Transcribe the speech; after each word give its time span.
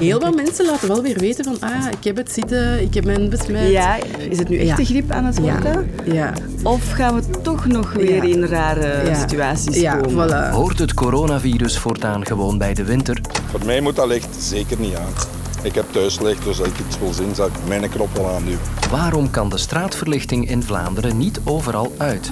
heel 0.00 0.20
wat 0.20 0.34
mensen 0.34 0.66
laten 0.66 0.88
wel 0.88 1.02
weer 1.02 1.18
weten 1.18 1.44
van 1.44 1.56
ah, 1.60 1.86
ik 1.98 2.04
heb 2.04 2.16
het 2.16 2.32
zitten, 2.32 2.80
ik 2.82 2.94
heb 2.94 3.04
mijn 3.04 3.28
besmet. 3.28 3.70
Ja, 3.70 3.96
is 4.18 4.38
het 4.38 4.48
nu 4.48 4.56
echt 4.58 4.66
Ja. 4.68 4.76
de 4.76 4.84
griep 4.84 5.10
aan 5.10 5.24
het 5.24 5.38
worden? 5.38 5.90
Ja, 6.04 6.32
Of 6.62 6.90
gaan 6.90 7.14
we 7.14 7.22
toch 7.42 7.66
nog 7.66 7.92
weer 7.92 8.26
Ja. 8.26 8.34
in 8.34 8.44
rare 8.44 9.08
ja. 9.08 9.14
situaties 9.20 9.76
ja, 9.76 9.94
komen? 9.96 10.28
voilà. 10.28 10.50
Hoort 10.54 10.78
het 10.78 10.94
coronavirus 10.94 11.78
voortaan 11.78 12.26
gewoon 12.26 12.58
bij 12.58 12.74
de 12.74 12.84
winter? 12.84 13.20
Voor 13.50 13.64
mij 13.64 13.80
moet 13.80 13.96
dat 13.96 14.06
licht 14.08 14.36
zeker 14.38 14.76
niet 14.80 14.94
aan. 14.94 15.12
Ik 15.62 15.74
heb 15.74 15.84
thuislicht, 15.90 16.44
dus 16.44 16.58
als 16.58 16.68
ik 16.68 16.78
iets 16.86 16.98
wil 16.98 17.12
zien, 17.12 17.34
zal 17.34 17.46
ik 17.46 17.52
mijn 17.68 17.88
knop 17.88 18.08
wel 18.16 18.28
aanduwen. 18.28 18.58
Waarom 18.90 19.30
kan 19.30 19.48
de 19.48 19.58
straatverlichting 19.58 20.48
in 20.50 20.62
Vlaanderen 20.62 21.18
niet 21.18 21.40
overal 21.44 21.92
uit? 21.96 22.30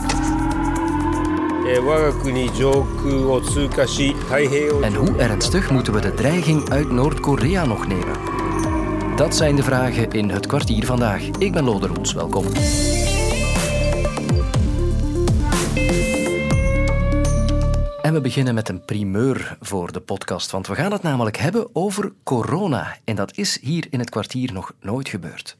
En 4.83 4.95
hoe 4.95 5.17
ernstig 5.17 5.71
moeten 5.71 5.93
we 5.93 6.01
de 6.01 6.15
dreiging 6.15 6.71
uit 6.71 6.91
Noord-Korea 6.91 7.65
nog 7.65 7.87
nemen? 7.87 8.17
Dat 9.17 9.35
zijn 9.35 9.57
de 9.57 9.63
vragen 9.63 10.11
in 10.11 10.31
het 10.31 10.47
kwartier 10.47 10.87
vandaag. 10.87 11.23
Ik 11.23 11.53
ben 11.53 11.65
Lode 11.65 11.87
Roels, 11.87 12.13
welkom. 12.13 12.45
En 18.03 18.13
we 18.13 18.21
beginnen 18.21 18.55
met 18.55 18.69
een 18.69 18.85
primeur 18.85 19.57
voor 19.61 19.93
de 19.93 20.01
podcast, 20.01 20.51
want 20.51 20.67
we 20.67 20.75
gaan 20.75 20.93
het 20.93 21.03
namelijk 21.03 21.37
hebben 21.37 21.69
over 21.73 22.13
corona. 22.23 22.97
En 23.05 23.17
dat 23.17 23.37
is 23.37 23.59
hier 23.61 23.87
in 23.91 23.99
het 23.99 24.11
kwartier 24.11 24.53
nog 24.53 24.73
nooit 24.81 25.09
gebeurd. 25.09 25.57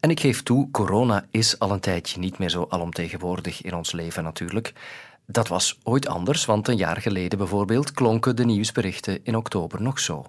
En 0.00 0.10
ik 0.10 0.20
geef 0.20 0.42
toe, 0.42 0.70
corona 0.70 1.26
is 1.30 1.58
al 1.58 1.70
een 1.70 1.80
tijdje 1.80 2.20
niet 2.20 2.38
meer 2.38 2.50
zo 2.50 2.66
alomtegenwoordig 2.68 3.62
in 3.62 3.74
ons 3.74 3.92
leven 3.92 4.22
natuurlijk. 4.22 4.72
Dat 5.30 5.48
was 5.48 5.78
ooit 5.82 6.08
anders, 6.08 6.44
want 6.44 6.68
een 6.68 6.76
jaar 6.76 7.00
geleden 7.00 7.38
bijvoorbeeld 7.38 7.92
klonken 7.92 8.36
de 8.36 8.44
nieuwsberichten 8.44 9.20
in 9.22 9.36
oktober 9.36 9.82
nog 9.82 9.98
zo. 10.00 10.24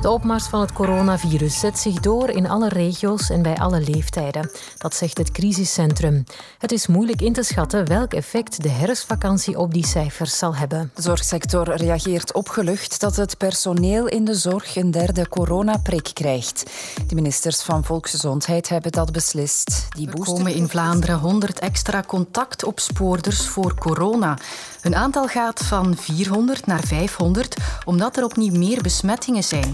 De 0.00 0.10
opmars 0.10 0.46
van 0.46 0.60
het 0.60 0.72
coronavirus 0.72 1.58
zet 1.58 1.78
zich 1.78 2.00
door 2.00 2.30
in 2.30 2.48
alle 2.48 2.68
regio's 2.68 3.30
en 3.30 3.42
bij 3.42 3.56
alle 3.56 3.80
leeftijden. 3.80 4.50
Dat 4.78 4.94
zegt 4.94 5.18
het 5.18 5.30
crisiscentrum. 5.30 6.24
Het 6.58 6.72
is 6.72 6.86
moeilijk 6.86 7.20
in 7.20 7.32
te 7.32 7.42
schatten 7.42 7.88
welk 7.88 8.12
effect 8.12 8.62
de 8.62 8.68
herfstvakantie 8.68 9.58
op 9.58 9.74
die 9.74 9.86
cijfers 9.86 10.38
zal 10.38 10.56
hebben. 10.56 10.90
De 10.94 11.02
zorgsector 11.02 11.74
reageert 11.74 12.32
opgelucht 12.32 13.00
dat 13.00 13.16
het 13.16 13.38
personeel 13.38 14.06
in 14.06 14.24
de 14.24 14.34
zorg 14.34 14.76
een 14.76 14.90
derde 14.90 15.28
coronaprik 15.28 16.10
krijgt. 16.12 16.70
De 17.06 17.14
ministers 17.14 17.62
van 17.62 17.84
Volksgezondheid 17.84 18.68
hebben 18.68 18.92
dat 18.92 19.12
beslist. 19.12 19.86
Die 19.88 20.08
Er 20.08 20.18
komen 20.18 20.54
in 20.54 20.68
Vlaanderen 20.68 21.18
100 21.18 21.58
extra 21.58 22.02
contactopspoorders 22.06 23.46
voor 23.46 23.74
corona. 23.74 24.38
Hun 24.80 24.96
aantal 24.96 25.26
gaat 25.26 25.60
van 25.64 25.96
400 25.96 26.66
naar 26.66 26.84
500, 26.84 27.56
omdat 27.84 28.16
er 28.16 28.24
opnieuw 28.24 28.54
meer 28.54 28.82
besmettingen 28.82 29.44
zijn. 29.44 29.72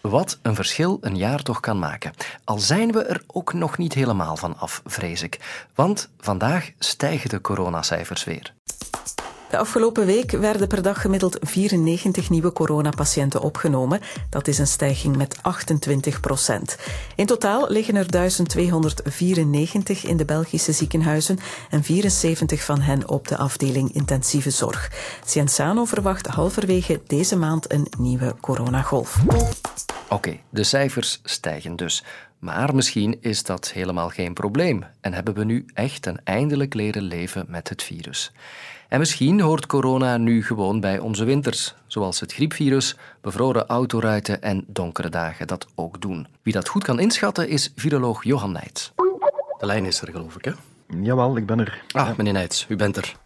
Wat 0.00 0.38
een 0.42 0.54
verschil 0.54 0.98
een 1.00 1.16
jaar 1.16 1.42
toch 1.42 1.60
kan 1.60 1.78
maken. 1.78 2.12
Al 2.44 2.58
zijn 2.58 2.92
we 2.92 3.02
er 3.02 3.22
ook 3.26 3.52
nog 3.52 3.78
niet 3.78 3.94
helemaal 3.94 4.36
van 4.36 4.58
af, 4.58 4.82
vrees 4.84 5.22
ik. 5.22 5.64
Want 5.74 6.10
vandaag 6.18 6.70
stijgen 6.78 7.28
de 7.28 7.40
coronacijfers 7.40 8.24
weer. 8.24 8.52
De 9.50 9.58
afgelopen 9.58 10.06
week 10.06 10.30
werden 10.30 10.68
per 10.68 10.82
dag 10.82 11.00
gemiddeld 11.00 11.38
94 11.40 12.30
nieuwe 12.30 12.52
coronapatiënten 12.52 13.40
opgenomen. 13.40 14.00
Dat 14.28 14.48
is 14.48 14.58
een 14.58 14.66
stijging 14.66 15.16
met 15.16 15.38
28 15.42 16.20
procent. 16.20 16.76
In 17.16 17.26
totaal 17.26 17.70
liggen 17.70 17.96
er 17.96 18.10
1294 18.10 20.04
in 20.04 20.16
de 20.16 20.24
Belgische 20.24 20.72
ziekenhuizen 20.72 21.38
en 21.70 21.82
74 21.82 22.64
van 22.64 22.80
hen 22.80 23.08
op 23.08 23.28
de 23.28 23.36
afdeling 23.36 23.94
intensieve 23.94 24.50
zorg. 24.50 24.90
Cienzano 25.24 25.84
verwacht 25.84 26.26
halverwege 26.26 27.00
deze 27.06 27.36
maand 27.36 27.72
een 27.72 27.86
nieuwe 27.98 28.34
coronagolf. 28.40 29.18
Oké, 30.10 30.38
de 30.50 30.62
cijfers 30.62 31.20
stijgen 31.24 31.76
dus. 31.76 32.04
Maar 32.38 32.74
misschien 32.74 33.18
is 33.20 33.42
dat 33.42 33.70
helemaal 33.70 34.08
geen 34.08 34.34
probleem 34.34 34.84
en 35.00 35.12
hebben 35.12 35.34
we 35.34 35.44
nu 35.44 35.66
echt 35.74 36.06
een 36.06 36.20
eindelijk 36.24 36.74
leren 36.74 37.02
leven 37.02 37.44
met 37.48 37.68
het 37.68 37.82
virus. 37.82 38.32
En 38.88 38.98
misschien 38.98 39.40
hoort 39.40 39.66
corona 39.66 40.16
nu 40.16 40.44
gewoon 40.44 40.80
bij 40.80 40.98
onze 40.98 41.24
winters, 41.24 41.74
zoals 41.86 42.20
het 42.20 42.32
griepvirus, 42.32 42.96
bevroren 43.20 43.66
autoruiten 43.66 44.42
en 44.42 44.64
donkere 44.66 45.08
dagen 45.08 45.46
dat 45.46 45.66
ook 45.74 46.00
doen. 46.00 46.26
Wie 46.42 46.52
dat 46.52 46.68
goed 46.68 46.84
kan 46.84 47.00
inschatten 47.00 47.48
is 47.48 47.72
viroloog 47.76 48.24
Johan 48.24 48.52
Nijts. 48.52 48.92
De 49.58 49.66
lijn 49.66 49.84
is 49.84 50.00
er, 50.00 50.10
geloof 50.10 50.36
ik, 50.36 50.44
hè? 50.44 50.52
Jawel, 51.02 51.36
ik 51.36 51.46
ben 51.46 51.60
er. 51.60 51.82
Ah, 51.92 52.16
meneer 52.16 52.32
Nijts, 52.32 52.66
u 52.68 52.76
bent 52.76 52.96
er. 52.96 53.16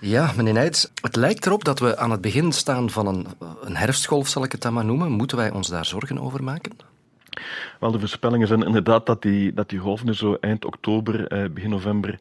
Ja, 0.00 0.32
meneer 0.36 0.52
Nijts, 0.52 0.90
het 1.02 1.16
lijkt 1.16 1.46
erop 1.46 1.64
dat 1.64 1.78
we 1.78 1.96
aan 1.96 2.10
het 2.10 2.20
begin 2.20 2.52
staan 2.52 2.90
van 2.90 3.06
een, 3.06 3.26
een 3.60 3.76
herfstgolf, 3.76 4.28
zal 4.28 4.44
ik 4.44 4.52
het 4.52 4.62
dan 4.62 4.72
maar 4.72 4.84
noemen. 4.84 5.10
Moeten 5.10 5.36
wij 5.36 5.50
ons 5.50 5.68
daar 5.68 5.84
zorgen 5.84 6.18
over 6.18 6.44
maken? 6.44 6.72
Wel, 7.80 7.90
de 7.90 7.98
voorspellingen 7.98 8.46
zijn 8.46 8.62
inderdaad 8.62 9.06
dat 9.06 9.22
die, 9.22 9.54
dat 9.54 9.68
die 9.68 9.78
golf 9.78 10.04
nu 10.04 10.14
zo 10.14 10.36
eind 10.40 10.64
oktober, 10.64 11.26
eh, 11.26 11.50
begin 11.50 11.70
november 11.70 12.18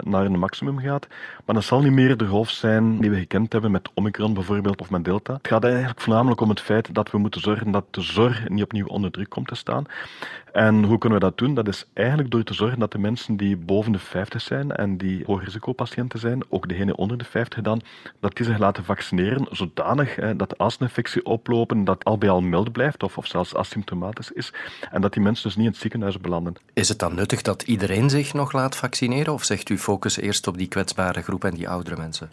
naar 0.00 0.24
een 0.24 0.38
maximum 0.38 0.78
gaat. 0.78 1.06
Maar 1.44 1.54
dat 1.54 1.64
zal 1.64 1.80
niet 1.80 1.92
meer 1.92 2.16
de 2.16 2.26
golf 2.26 2.50
zijn 2.50 2.98
die 2.98 3.10
we 3.10 3.16
gekend 3.16 3.52
hebben 3.52 3.70
met 3.70 3.90
Omicron 3.94 4.34
bijvoorbeeld 4.34 4.80
of 4.80 4.90
met 4.90 5.04
Delta. 5.04 5.32
Het 5.32 5.48
gaat 5.48 5.64
eigenlijk 5.64 6.00
voornamelijk 6.00 6.40
om 6.40 6.48
het 6.48 6.60
feit 6.60 6.94
dat 6.94 7.10
we 7.10 7.18
moeten 7.18 7.40
zorgen 7.40 7.70
dat 7.70 7.84
de 7.90 8.00
zorg 8.00 8.48
niet 8.48 8.62
opnieuw 8.62 8.86
onder 8.86 9.10
druk 9.10 9.28
komt 9.28 9.48
te 9.48 9.54
staan. 9.54 9.86
En 10.52 10.84
hoe 10.84 10.98
kunnen 10.98 11.18
we 11.18 11.24
dat 11.24 11.38
doen? 11.38 11.54
Dat 11.54 11.68
is 11.68 11.86
eigenlijk 11.92 12.30
door 12.30 12.42
te 12.42 12.54
zorgen 12.54 12.78
dat 12.78 12.92
de 12.92 12.98
mensen 12.98 13.36
die 13.36 13.56
boven 13.56 13.92
de 13.92 13.98
50 13.98 14.40
zijn 14.40 14.72
en 14.72 14.96
die 14.96 15.22
hoogrisicopatiënten 15.26 16.18
zijn, 16.18 16.42
ook 16.48 16.68
degenen 16.68 16.96
onder 16.96 17.18
de 17.18 17.24
50 17.24 17.60
dan, 17.60 17.82
dat 18.20 18.36
die 18.36 18.46
zich 18.46 18.58
laten 18.58 18.84
vaccineren 18.84 19.46
zodanig 19.50 20.18
eh, 20.18 20.30
dat 20.36 20.54
een 20.56 20.70
infectie 20.78 21.24
oplopen, 21.24 21.84
dat 21.84 22.04
al 22.04 22.18
bij 22.18 22.30
al 22.30 22.40
mild 22.40 22.72
blijft 22.72 23.02
of, 23.02 23.18
of 23.18 23.26
zelfs 23.26 23.54
asymptomatisch 23.54 24.32
is. 24.32 24.52
En 24.90 25.00
dat 25.00 25.12
die 25.12 25.22
mensen 25.22 25.44
dus 25.44 25.56
niet 25.56 25.64
in 25.64 25.70
het 25.70 25.80
ziekenhuis 25.80 26.18
belanden. 26.18 26.56
Is 26.72 26.88
het 26.88 26.98
dan 26.98 27.14
nuttig 27.14 27.42
dat 27.42 27.62
iedereen 27.62 28.10
zich 28.10 28.32
nog 28.32 28.52
laat 28.52 28.76
vaccineren? 28.76 29.32
Of 29.32 29.44
zegt 29.44 29.69
u 29.70 29.78
focus 29.78 30.16
eerst 30.16 30.46
op 30.46 30.58
die 30.58 30.68
kwetsbare 30.68 31.22
groep 31.22 31.44
en 31.44 31.54
die 31.54 31.68
oudere 31.68 31.96
mensen? 31.96 32.30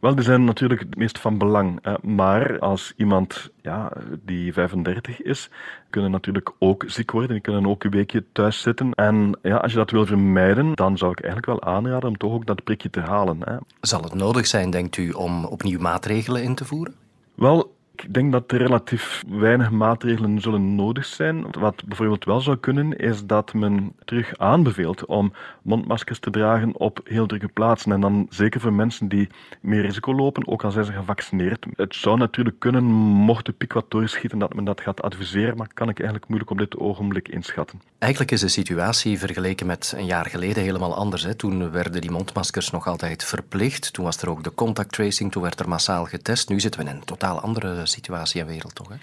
Wel, 0.00 0.14
die 0.14 0.24
zijn 0.24 0.44
natuurlijk 0.44 0.80
het 0.80 0.96
meest 0.96 1.18
van 1.18 1.38
belang. 1.38 1.98
Maar 2.02 2.58
als 2.58 2.92
iemand 2.96 3.50
ja, 3.62 3.92
die 4.24 4.52
35 4.52 5.22
is, 5.22 5.50
kunnen 5.90 6.10
natuurlijk 6.10 6.52
ook 6.58 6.84
ziek 6.86 7.10
worden. 7.10 7.30
Die 7.30 7.40
kunnen 7.40 7.66
ook 7.66 7.84
een 7.84 7.90
weekje 7.90 8.24
thuis 8.32 8.60
zitten. 8.60 8.92
En 8.94 9.38
ja, 9.42 9.56
als 9.56 9.72
je 9.72 9.78
dat 9.78 9.90
wil 9.90 10.06
vermijden, 10.06 10.74
dan 10.74 10.98
zou 10.98 11.10
ik 11.10 11.20
eigenlijk 11.20 11.46
wel 11.46 11.74
aanraden 11.74 12.08
om 12.08 12.16
toch 12.16 12.32
ook 12.32 12.46
dat 12.46 12.64
prikje 12.64 12.90
te 12.90 13.00
halen. 13.00 13.38
Hè. 13.44 13.56
Zal 13.80 14.02
het 14.02 14.14
nodig 14.14 14.46
zijn, 14.46 14.70
denkt 14.70 14.96
u, 14.96 15.10
om 15.10 15.44
opnieuw 15.44 15.80
maatregelen 15.80 16.42
in 16.42 16.54
te 16.54 16.64
voeren? 16.64 16.94
Wel, 17.34 17.74
ik 17.92 18.14
denk 18.14 18.32
dat 18.32 18.52
er 18.52 18.58
relatief 18.58 19.24
weinig 19.28 19.70
maatregelen 19.70 20.40
zullen 20.40 20.74
nodig 20.74 21.04
zijn. 21.04 21.46
Wat 21.50 21.84
bijvoorbeeld 21.84 22.24
wel 22.24 22.40
zou 22.40 22.56
kunnen, 22.56 22.98
is 22.98 23.26
dat 23.26 23.54
men 23.54 23.92
terug 24.04 24.38
aanbeveelt 24.38 25.04
om 25.04 25.32
mondmaskers 25.62 26.18
te 26.18 26.30
dragen 26.30 26.76
op 26.76 27.00
heel 27.04 27.26
drukke 27.26 27.48
plaatsen. 27.48 27.92
En 27.92 28.00
dan 28.00 28.26
zeker 28.30 28.60
voor 28.60 28.72
mensen 28.72 29.08
die 29.08 29.28
meer 29.60 29.82
risico 29.82 30.14
lopen, 30.14 30.48
ook 30.48 30.64
al 30.64 30.70
zijn 30.70 30.84
ze 30.84 30.92
gevaccineerd. 30.92 31.66
Het 31.76 31.94
zou 31.94 32.18
natuurlijk 32.18 32.58
kunnen, 32.58 32.84
mocht 32.84 33.46
de 33.46 33.52
piek 33.52 33.72
wat 33.72 33.90
doorschieten, 33.90 34.38
dat 34.38 34.54
men 34.54 34.64
dat 34.64 34.80
gaat 34.80 35.02
adviseren, 35.02 35.56
maar 35.56 35.68
kan 35.74 35.88
ik 35.88 35.98
eigenlijk 35.98 36.28
moeilijk 36.28 36.50
op 36.50 36.58
dit 36.58 36.76
ogenblik 36.76 37.28
inschatten. 37.28 37.80
Eigenlijk 37.98 38.32
is 38.32 38.40
de 38.40 38.48
situatie 38.48 39.18
vergeleken 39.18 39.66
met 39.66 39.94
een 39.96 40.06
jaar 40.06 40.26
geleden 40.26 40.62
helemaal 40.62 40.94
anders. 40.94 41.22
Hè? 41.22 41.34
Toen 41.34 41.70
werden 41.70 42.00
die 42.00 42.10
mondmaskers 42.10 42.70
nog 42.70 42.86
altijd 42.86 43.24
verplicht. 43.24 43.92
Toen 43.92 44.04
was 44.04 44.22
er 44.22 44.30
ook 44.30 44.44
de 44.44 44.54
contact 44.54 44.92
tracing, 44.92 45.32
toen 45.32 45.42
werd 45.42 45.60
er 45.60 45.68
massaal 45.68 46.04
getest. 46.04 46.48
Nu 46.48 46.60
zitten 46.60 46.80
we 46.80 46.90
in 46.90 46.96
een 46.96 47.04
totaal 47.04 47.40
andere 47.40 47.86
situatie 47.90 48.40
en 48.40 48.46
wereld, 48.46 48.74
toch? 48.74 48.88
Hè? 48.88 48.94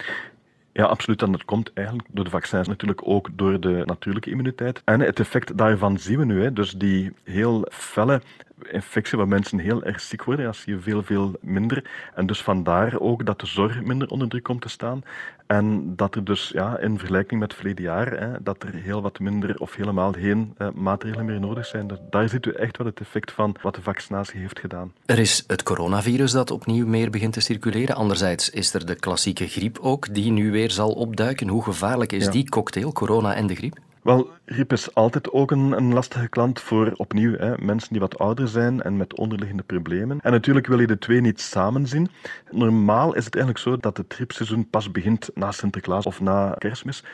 Ja, 0.72 0.84
absoluut. 0.84 1.22
En 1.22 1.32
dat 1.32 1.44
komt 1.44 1.70
eigenlijk 1.74 2.08
door 2.12 2.24
de 2.24 2.30
vaccins, 2.30 2.68
natuurlijk 2.68 3.00
ook 3.04 3.28
door 3.32 3.60
de 3.60 3.82
natuurlijke 3.84 4.30
immuniteit. 4.30 4.82
En 4.84 5.00
het 5.00 5.20
effect 5.20 5.58
daarvan 5.58 5.98
zien 5.98 6.18
we 6.18 6.24
nu. 6.24 6.42
Hè. 6.42 6.52
Dus 6.52 6.72
die 6.72 7.12
heel 7.24 7.66
felle 7.70 8.22
infectie, 8.70 9.18
waar 9.18 9.28
mensen 9.28 9.58
heel 9.58 9.82
erg 9.84 10.00
ziek 10.00 10.24
worden, 10.24 10.44
dat 10.44 10.56
zie 10.56 10.74
je 10.74 10.80
veel, 10.80 11.02
veel 11.02 11.32
minder. 11.40 11.84
En 12.14 12.26
dus 12.26 12.42
vandaar 12.42 13.00
ook 13.00 13.26
dat 13.26 13.40
de 13.40 13.46
zorg 13.46 13.82
minder 13.82 14.08
onder 14.08 14.28
druk 14.28 14.42
komt 14.42 14.60
te 14.60 14.68
staan. 14.68 15.02
En 15.46 15.96
dat 15.96 16.14
er 16.14 16.24
dus 16.24 16.48
ja, 16.48 16.78
in 16.78 16.98
vergelijking 16.98 17.40
met 17.40 17.54
verleden 17.54 17.84
jaar, 17.84 18.10
hè, 18.20 18.42
dat 18.42 18.62
er 18.62 18.74
heel 18.74 19.02
wat 19.02 19.18
minder 19.18 19.58
of 19.58 19.74
helemaal 19.74 20.12
geen 20.12 20.54
eh, 20.58 20.68
maatregelen 20.74 21.24
meer 21.24 21.40
nodig 21.40 21.66
zijn. 21.66 21.86
Dus 21.86 21.98
daar 22.10 22.28
ziet 22.28 22.46
u 22.46 22.50
echt 22.52 22.76
wel 22.78 22.86
het 22.86 23.00
effect 23.00 23.32
van 23.32 23.56
wat 23.62 23.74
de 23.74 23.82
vaccinatie 23.82 24.40
heeft 24.40 24.58
gedaan. 24.58 24.92
Er 25.06 25.18
is 25.18 25.44
het 25.46 25.62
coronavirus 25.62 26.32
dat 26.32 26.50
opnieuw 26.50 26.86
meer 26.86 27.10
begint 27.10 27.32
te 27.32 27.40
circuleren. 27.40 27.94
Anderzijds 27.96 28.50
is 28.50 28.74
er 28.74 28.86
de 28.86 28.94
klassieke 28.94 29.48
griep 29.48 29.78
ook, 29.80 30.14
die 30.14 30.30
nu 30.30 30.50
weer 30.50 30.70
zal 30.70 30.90
opduiken. 30.92 31.48
Hoe 31.48 31.64
gevaarlijk 31.64 32.12
is 32.12 32.24
Ja. 32.24 32.30
die 32.30 32.48
cocktail, 32.48 32.92
corona 32.92 33.34
en 33.34 33.46
de 33.46 33.54
griep? 33.54 33.76
Wel, 34.08 34.30
griep 34.46 34.72
is 34.72 34.94
altijd 34.94 35.30
ook 35.30 35.50
een, 35.50 35.72
een 35.72 35.92
lastige 35.92 36.28
klant 36.28 36.60
voor 36.60 36.92
opnieuw 36.96 37.36
hè, 37.36 37.58
mensen 37.58 37.88
die 37.90 38.00
wat 38.00 38.18
ouder 38.18 38.48
zijn 38.48 38.82
en 38.82 38.96
met 38.96 39.14
onderliggende 39.14 39.62
problemen. 39.62 40.20
En 40.20 40.32
natuurlijk 40.32 40.66
wil 40.66 40.80
je 40.80 40.86
de 40.86 40.98
twee 40.98 41.20
niet 41.20 41.40
samen 41.40 41.86
zien. 41.86 42.08
Normaal 42.50 43.14
is 43.14 43.24
het 43.24 43.34
eigenlijk 43.34 43.64
zo 43.64 43.76
dat 43.76 43.96
het 43.96 44.14
griepseizoen 44.14 44.70
pas 44.70 44.90
begint 44.90 45.30
na 45.34 45.52
Sinterklaas 45.52 46.06
of 46.06 46.20
na 46.20 46.54
Kerstmis. 46.58 47.04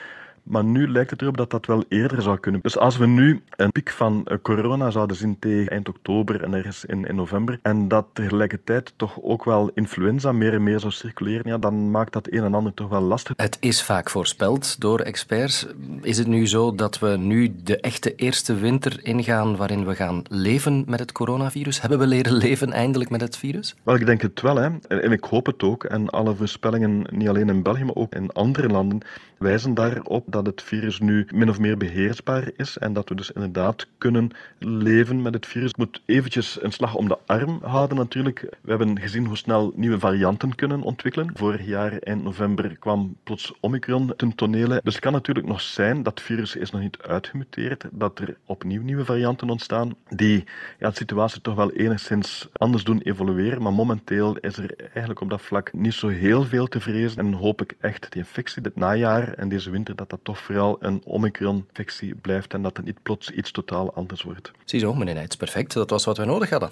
Maar 0.45 0.65
nu 0.65 0.89
lijkt 0.89 1.11
het 1.11 1.23
erop 1.23 1.37
dat 1.37 1.51
dat 1.51 1.67
wel 1.67 1.85
eerder 1.89 2.23
zou 2.23 2.39
kunnen. 2.39 2.61
Dus 2.61 2.79
als 2.79 2.97
we 2.97 3.07
nu 3.07 3.43
een 3.57 3.73
piek 3.73 3.91
van 3.91 4.27
eh, 4.27 4.37
corona 4.43 4.91
zouden 4.91 5.17
zien 5.17 5.39
tegen 5.39 5.71
eind 5.71 5.89
oktober 5.89 6.43
en 6.43 6.55
ergens 6.55 6.85
in, 6.85 7.05
in 7.05 7.15
november, 7.15 7.59
en 7.63 7.89
dat 7.89 8.07
tegelijkertijd 8.13 8.93
toch 8.97 9.23
ook 9.23 9.45
wel 9.45 9.71
influenza 9.75 10.33
meer 10.33 10.53
en 10.53 10.63
meer 10.63 10.81
zou 10.81 10.93
circuleren, 10.93 11.51
ja, 11.51 11.59
dan 11.59 11.91
maakt 11.91 12.13
dat 12.13 12.29
een 12.31 12.45
en 12.45 12.55
ander 12.55 12.75
toch 12.75 12.89
wel 12.89 13.01
lastig. 13.01 13.37
Het 13.37 13.57
is 13.61 13.83
vaak 13.83 14.11
voorspeld 14.11 14.81
door 14.81 15.01
experts. 15.01 15.67
Is 16.03 16.19
het 16.19 16.27
nu 16.27 16.47
zo 16.47 16.75
dat 16.75 16.99
we 16.99 17.17
nu 17.17 17.55
de 17.63 17.81
echte 17.81 18.15
eerste 18.15 18.55
winter 18.55 19.05
ingaan 19.05 19.57
waarin 19.57 19.87
we 19.87 19.95
gaan 19.95 20.23
leven 20.29 20.85
met 20.87 21.01
het 21.01 21.13
coronavirus? 21.13 21.81
Hebben 21.81 21.99
we 21.99 22.07
leren 22.07 22.33
leven 22.33 22.73
eindelijk 22.73 23.11
met 23.11 23.21
het 23.21 23.37
virus? 23.37 23.75
Wel, 23.83 23.95
ik 23.95 24.07
denk 24.07 24.21
het 24.23 24.41
wel, 24.41 24.57
hè. 24.57 24.69
En 24.89 25.13
ik 25.13 25.25
hoop 25.25 25.47
het 25.47 25.63
ook. 25.63 25.85
En 25.85 26.11
alle 26.11 26.35
voorspellingen, 26.35 27.07
niet 27.11 27.29
alleen 27.29 27.49
in 27.49 27.63
België, 27.63 27.85
maar 27.85 27.95
ook 27.95 28.15
in 28.15 28.33
andere 28.33 28.69
landen, 28.69 29.01
wijzen 29.39 29.75
daarop 29.75 30.25
dat 30.35 30.47
het 30.47 30.63
virus 30.63 31.01
nu 31.01 31.27
min 31.35 31.49
of 31.49 31.59
meer 31.59 31.77
beheersbaar 31.77 32.51
is 32.57 32.79
en 32.79 32.93
dat 32.93 33.09
we 33.09 33.15
dus 33.15 33.31
inderdaad 33.31 33.87
kunnen 33.99 34.31
leven 34.59 35.23
met 35.23 35.35
het 35.35 35.47
virus. 35.47 35.71
Ik 35.71 35.77
moet 35.77 36.03
eventjes 36.05 36.63
een 36.63 36.73
slag 36.73 36.95
om 36.95 37.09
de 37.09 37.19
arm 37.27 37.59
houden 37.63 37.97
natuurlijk. 37.97 38.47
We 38.61 38.71
hebben 38.71 39.01
gezien 39.01 39.27
hoe 39.27 39.37
snel 39.37 39.73
nieuwe 39.77 39.99
varianten 39.99 40.55
kunnen 40.55 40.83
ontwikkelen. 40.83 41.31
Vorig 41.35 41.67
jaar, 41.67 41.99
eind 41.99 42.23
november, 42.23 42.77
kwam 42.79 43.17
plots 43.23 43.53
Omicron 43.61 44.13
ten 44.17 44.35
tonele. 44.35 44.81
Dus 44.85 44.95
het 44.95 45.03
kan 45.03 45.13
natuurlijk 45.13 45.47
nog 45.47 45.61
zijn 45.61 46.03
dat 46.03 46.19
het 46.19 46.27
virus 46.27 46.57
is 46.57 46.71
nog 46.71 46.81
niet 46.81 46.99
uitgemuteerd, 47.03 47.85
dat 47.91 48.19
er 48.19 48.37
opnieuw 48.47 48.83
nieuwe 48.83 49.05
varianten 49.05 49.51
ontstaan 49.51 49.95
die 50.09 50.45
ja, 50.79 50.89
de 50.89 50.97
situatie 50.97 51.41
toch 51.41 51.55
wel 51.55 51.73
enigszins 51.73 52.49
anders 52.53 52.85
doen 52.85 53.01
evolueren. 53.01 53.63
Maar 53.63 53.73
momenteel 53.73 54.37
is 54.37 54.57
er 54.57 54.75
eigenlijk 54.79 55.21
op 55.21 55.31
dat 55.31 55.43
vlak 55.43 55.73
niet 55.73 55.95
zo 55.95 56.09
heel 56.09 56.45
veel 56.45 56.67
te 56.67 56.81
vrezen 56.81 57.19
en 57.19 57.33
hoop 57.33 57.63
ik 57.63 57.77
echt 57.81 58.13
die 58.13 58.23
infectie 58.23 58.63
dit 58.63 58.77
najaar 58.77 59.33
en 59.33 59.49
deze 59.49 59.71
winter 59.71 59.97
dat 59.97 60.11
dat 60.11 60.24
toch 60.25 60.39
vooral 60.39 60.77
een 60.81 61.03
Omicron-infectie 61.05 62.15
blijft 62.15 62.55
en 62.55 62.63
dat 62.63 62.77
het 62.77 62.87
niet 62.87 63.03
plots 63.03 63.31
iets 63.31 63.51
totaal 63.51 63.95
anders 63.95 64.23
wordt. 64.23 64.51
Ziezo, 64.65 64.95
meneer 64.95 65.15
Nijts, 65.15 65.37
perfect. 65.37 65.73
Dat 65.73 65.91
was 65.91 66.05
wat 66.05 66.17
we 66.17 66.25
nodig 66.25 66.51
hadden. 66.51 66.71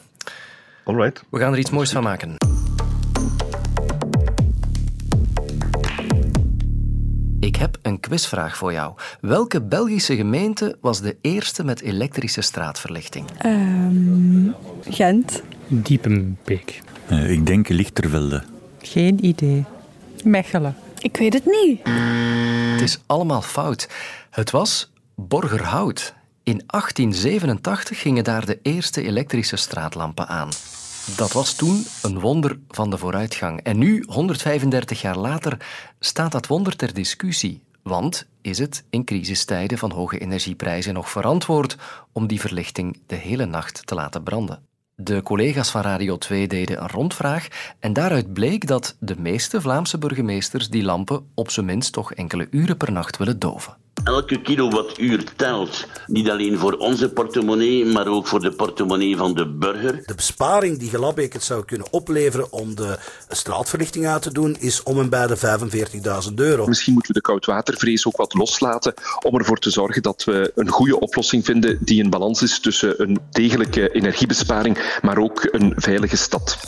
Alright. 0.84 1.24
We 1.30 1.38
gaan 1.38 1.52
er 1.52 1.58
iets 1.58 1.70
moois 1.70 1.92
van 1.92 2.02
maken. 2.02 2.36
Ik 7.40 7.56
heb 7.56 7.78
een 7.82 8.00
quizvraag 8.00 8.56
voor 8.56 8.72
jou. 8.72 8.94
Welke 9.20 9.62
Belgische 9.62 10.16
gemeente 10.16 10.76
was 10.80 11.00
de 11.00 11.16
eerste 11.20 11.64
met 11.64 11.80
elektrische 11.80 12.40
straatverlichting? 12.40 13.26
Um, 13.44 14.54
Gent. 14.88 15.42
Diepenbeek. 15.68 16.80
Uh, 17.10 17.30
ik 17.30 17.46
denk 17.46 17.68
Lichtervelde. 17.68 18.42
Geen 18.80 19.24
idee. 19.24 19.64
Mechelen. 20.24 20.76
Ik 20.98 21.16
weet 21.16 21.32
het 21.32 21.44
niet. 21.44 21.80
Is 22.82 22.98
allemaal 23.06 23.42
fout. 23.42 23.88
Het 24.30 24.50
was 24.50 24.92
Borgerhout. 25.14 26.14
In 26.42 26.62
1887 26.66 28.00
gingen 28.00 28.24
daar 28.24 28.46
de 28.46 28.58
eerste 28.62 29.02
elektrische 29.02 29.56
straatlampen 29.56 30.28
aan. 30.28 30.48
Dat 31.16 31.32
was 31.32 31.54
toen 31.54 31.86
een 32.02 32.20
wonder 32.20 32.58
van 32.68 32.90
de 32.90 32.98
vooruitgang. 32.98 33.60
En 33.60 33.78
nu, 33.78 34.04
135 34.06 35.00
jaar 35.00 35.18
later, 35.18 35.66
staat 36.00 36.32
dat 36.32 36.46
wonder 36.46 36.76
ter 36.76 36.94
discussie. 36.94 37.62
Want 37.82 38.26
is 38.40 38.58
het 38.58 38.84
in 38.90 39.04
crisistijden 39.04 39.78
van 39.78 39.90
hoge 39.90 40.18
energieprijzen 40.18 40.94
nog 40.94 41.10
verantwoord 41.10 41.76
om 42.12 42.26
die 42.26 42.40
verlichting 42.40 43.00
de 43.06 43.16
hele 43.16 43.44
nacht 43.44 43.86
te 43.86 43.94
laten 43.94 44.22
branden? 44.22 44.71
De 44.96 45.22
collega's 45.22 45.70
van 45.70 45.80
Radio 45.82 46.18
2 46.18 46.48
deden 46.48 46.82
een 46.82 46.88
rondvraag 46.88 47.74
en 47.78 47.92
daaruit 47.92 48.32
bleek 48.32 48.66
dat 48.66 48.96
de 49.00 49.20
meeste 49.20 49.60
Vlaamse 49.60 49.98
burgemeesters 49.98 50.68
die 50.68 50.82
lampen 50.82 51.30
op 51.34 51.50
zijn 51.50 51.66
minst 51.66 51.92
toch 51.92 52.12
enkele 52.14 52.46
uren 52.50 52.76
per 52.76 52.92
nacht 52.92 53.16
willen 53.16 53.38
doven. 53.38 53.76
Elke 54.04 54.42
kilowattuur 54.42 55.24
telt. 55.36 55.86
Niet 56.06 56.30
alleen 56.30 56.58
voor 56.58 56.72
onze 56.72 57.08
portemonnee, 57.08 57.84
maar 57.84 58.06
ook 58.06 58.26
voor 58.26 58.40
de 58.40 58.52
portemonnee 58.52 59.16
van 59.16 59.34
de 59.34 59.46
burger. 59.46 60.02
De 60.06 60.14
besparing 60.14 60.78
die 60.78 60.88
Gelabbeek 60.88 61.32
het 61.32 61.42
zou 61.42 61.64
kunnen 61.64 61.86
opleveren 61.90 62.52
om 62.52 62.74
de 62.74 62.98
straatverlichting 63.28 64.06
uit 64.06 64.22
te 64.22 64.32
doen, 64.32 64.56
is 64.58 64.82
om 64.82 64.98
en 64.98 65.08
bij 65.08 65.26
de 65.26 65.36
45.000 66.28 66.34
euro. 66.34 66.66
Misschien 66.66 66.92
moeten 66.92 67.12
we 67.12 67.20
de 67.20 67.26
koudwatervrees 67.26 68.06
ook 68.06 68.16
wat 68.16 68.34
loslaten 68.34 68.94
om 69.24 69.38
ervoor 69.38 69.58
te 69.58 69.70
zorgen 69.70 70.02
dat 70.02 70.24
we 70.24 70.52
een 70.54 70.68
goede 70.68 71.00
oplossing 71.00 71.44
vinden 71.44 71.78
die 71.80 72.02
in 72.02 72.10
balans 72.10 72.42
is 72.42 72.60
tussen 72.60 73.02
een 73.02 73.18
degelijke 73.30 73.90
energiebesparing, 73.90 74.98
maar 75.02 75.18
ook 75.18 75.48
een 75.50 75.72
veilige 75.76 76.16
stad. 76.16 76.58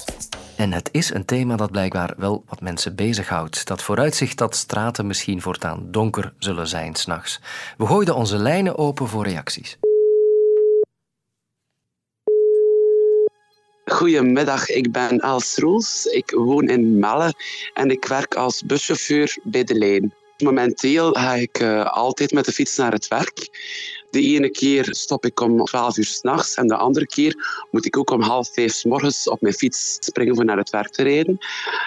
En 0.56 0.72
het 0.72 0.88
is 0.92 1.14
een 1.14 1.24
thema 1.24 1.56
dat 1.56 1.70
blijkbaar 1.70 2.14
wel 2.16 2.44
wat 2.48 2.60
mensen 2.60 2.94
bezighoudt. 2.94 3.66
Dat 3.66 3.82
vooruitzicht 3.82 4.38
dat 4.38 4.56
straten 4.56 5.06
misschien 5.06 5.40
voortaan 5.40 5.86
donker 5.90 6.32
zullen 6.38 6.68
zijn 6.68 6.94
s'nachts. 6.94 7.40
We 7.76 7.86
gooiden 7.86 8.14
onze 8.14 8.36
lijnen 8.36 8.78
open 8.78 9.08
voor 9.08 9.24
reacties. 9.24 9.78
Goedemiddag, 13.84 14.68
ik 14.68 14.92
ben 14.92 15.18
Els 15.18 15.56
Roos. 15.56 16.04
Ik 16.04 16.30
woon 16.30 16.68
in 16.68 16.98
Melle 16.98 17.34
en 17.74 17.90
ik 17.90 18.04
werk 18.04 18.34
als 18.34 18.62
buschauffeur 18.62 19.38
bij 19.42 19.64
de 19.64 19.74
lijn. 19.74 20.14
Momenteel 20.38 21.12
ga 21.12 21.34
ik 21.34 21.60
uh, 21.60 21.84
altijd 21.84 22.32
met 22.32 22.44
de 22.44 22.52
fiets 22.52 22.76
naar 22.76 22.92
het 22.92 23.08
werk. 23.08 23.48
De 24.14 24.22
ene 24.22 24.50
keer 24.50 24.86
stop 24.90 25.24
ik 25.24 25.40
om 25.40 25.64
12 25.64 25.96
uur 25.96 26.04
s'nachts 26.04 26.54
en 26.54 26.66
de 26.66 26.76
andere 26.76 27.06
keer 27.06 27.66
moet 27.70 27.86
ik 27.86 27.96
ook 27.96 28.10
om 28.10 28.20
half 28.20 28.52
vijf 28.52 28.72
s 28.72 28.84
morgens 28.84 29.28
op 29.28 29.40
mijn 29.40 29.54
fiets 29.54 29.96
springen 30.00 30.34
voor 30.34 30.44
naar 30.44 30.56
het 30.56 30.70
werk 30.70 30.88
te 30.88 31.02
rijden. 31.02 31.38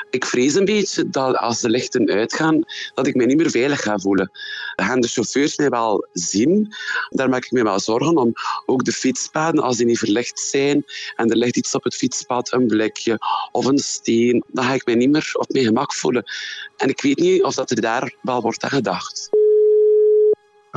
Ik 0.09 0.25
vrees 0.25 0.53
een 0.53 0.65
beetje 0.65 1.09
dat 1.09 1.37
als 1.37 1.61
de 1.61 1.69
lichten 1.69 2.09
uitgaan, 2.09 2.63
dat 2.93 3.07
ik 3.07 3.15
mij 3.15 3.25
niet 3.25 3.37
meer 3.37 3.49
veilig 3.49 3.81
ga 3.81 3.97
voelen. 3.97 4.31
Gaan 4.75 5.01
de 5.01 5.07
chauffeurs 5.07 5.57
mij 5.57 5.69
wel 5.69 6.07
zien? 6.13 6.73
Daar 7.09 7.29
maak 7.29 7.45
ik 7.45 7.51
me 7.51 7.63
wel 7.63 7.79
zorgen 7.79 8.17
om. 8.17 8.33
Ook 8.65 8.83
de 8.83 8.91
fietspaden, 8.91 9.63
als 9.63 9.77
die 9.77 9.85
niet 9.85 9.99
verlicht 9.99 10.39
zijn 10.39 10.85
en 11.15 11.29
er 11.29 11.37
ligt 11.37 11.57
iets 11.57 11.75
op 11.75 11.83
het 11.83 11.95
fietspad, 11.95 12.53
een 12.53 12.67
blikje 12.67 13.17
of 13.51 13.65
een 13.65 13.79
steen, 13.79 14.43
dan 14.47 14.65
ga 14.65 14.73
ik 14.73 14.85
mij 14.85 14.95
niet 14.95 15.09
meer 15.09 15.29
op 15.33 15.51
mijn 15.51 15.65
gemak 15.65 15.93
voelen. 15.93 16.23
En 16.77 16.89
ik 16.89 17.01
weet 17.01 17.19
niet 17.19 17.43
of 17.43 17.55
dat 17.55 17.71
er 17.71 17.81
daar 17.81 18.15
wel 18.21 18.41
wordt 18.41 18.63
aan 18.63 18.69
gedacht. 18.69 19.36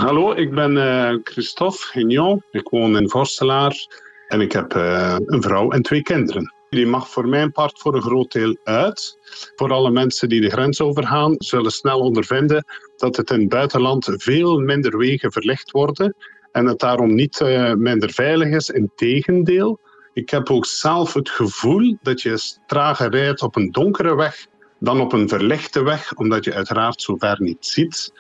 Hallo, 0.00 0.32
ik 0.32 0.54
ben 0.54 0.72
uh, 0.76 1.14
Christophe 1.24 1.78
Gignon. 1.78 2.42
Ik 2.50 2.68
woon 2.68 2.96
in 2.96 3.08
Vorstelaar 3.08 3.86
en 4.28 4.40
ik 4.40 4.52
heb 4.52 4.74
uh, 4.74 5.16
een 5.26 5.42
vrouw 5.42 5.70
en 5.70 5.82
twee 5.82 6.02
kinderen. 6.02 6.54
Die 6.70 6.86
mag 6.86 7.08
voor 7.08 7.28
mijn 7.28 7.52
part 7.52 7.78
voor 7.78 7.94
een 7.94 8.02
groot 8.02 8.32
deel 8.32 8.56
uit. 8.64 9.18
Voor 9.56 9.72
alle 9.72 9.90
mensen 9.90 10.28
die 10.28 10.40
de 10.40 10.50
grens 10.50 10.80
overgaan, 10.80 11.34
zullen 11.38 11.70
snel 11.70 12.00
ondervinden 12.00 12.64
dat 12.96 13.16
het 13.16 13.30
in 13.30 13.40
het 13.40 13.48
buitenland 13.48 14.08
veel 14.16 14.58
minder 14.58 14.98
wegen 14.98 15.32
verlicht 15.32 15.70
worden 15.70 16.14
en 16.52 16.66
het 16.66 16.78
daarom 16.78 17.14
niet 17.14 17.40
uh, 17.40 17.72
minder 17.72 18.10
veilig 18.10 18.48
is. 18.48 18.70
Integendeel, 18.70 19.80
ik 20.12 20.30
heb 20.30 20.50
ook 20.50 20.66
zelf 20.66 21.14
het 21.14 21.30
gevoel 21.30 21.96
dat 22.02 22.22
je 22.22 22.58
trager 22.66 23.10
rijdt 23.10 23.42
op 23.42 23.56
een 23.56 23.70
donkere 23.70 24.14
weg 24.14 24.46
dan 24.78 25.00
op 25.00 25.12
een 25.12 25.28
verlichte 25.28 25.82
weg, 25.82 26.14
omdat 26.14 26.44
je 26.44 26.54
uiteraard 26.54 27.02
zo 27.02 27.16
ver 27.16 27.36
niet 27.40 27.66
ziet. 27.66 28.12